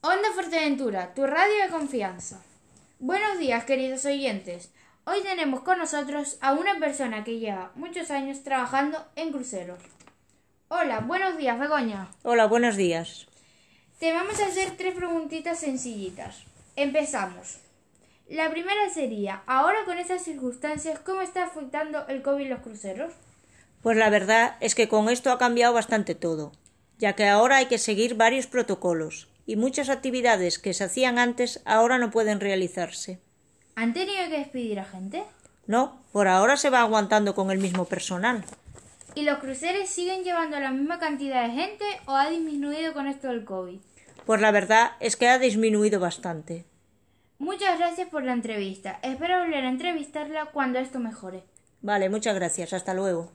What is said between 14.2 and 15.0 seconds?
a hacer tres